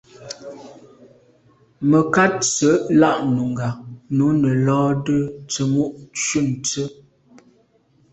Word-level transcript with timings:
Mə̀kát 1.89 2.35
sə̌ 2.53 2.71
lá’ 2.99 3.11
nùngá 3.35 3.69
nǔ 4.15 4.25
nə̀ 4.41 4.53
lódə 4.65 5.17
tsə̀mô 5.49 5.83
shûn 6.23 6.47
tsə́. 6.65 6.87